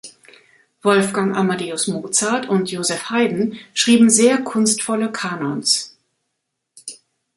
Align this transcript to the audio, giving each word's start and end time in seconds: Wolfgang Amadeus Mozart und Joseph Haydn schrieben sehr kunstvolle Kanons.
Wolfgang 0.81 1.35
Amadeus 1.37 1.85
Mozart 1.87 2.49
und 2.49 2.71
Joseph 2.71 3.11
Haydn 3.11 3.59
schrieben 3.75 4.09
sehr 4.09 4.39
kunstvolle 4.39 5.11
Kanons. 5.11 5.95